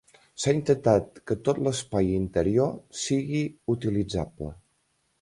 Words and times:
S'ha 0.43 0.53
intentat 0.59 1.21
que 1.31 1.37
tot 1.49 1.61
l'espai 1.67 2.11
interior 2.15 2.75
sigui 3.05 3.47
utilitzable. 3.79 4.55